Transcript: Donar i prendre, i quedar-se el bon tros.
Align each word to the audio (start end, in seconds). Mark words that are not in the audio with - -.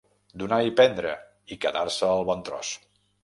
Donar 0.43 0.57
i 0.69 0.73
prendre, 0.79 1.11
i 1.55 1.59
quedar-se 1.67 2.11
el 2.17 2.27
bon 2.33 2.41
tros. 2.51 2.73